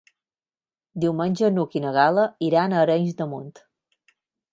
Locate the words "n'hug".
1.57-1.77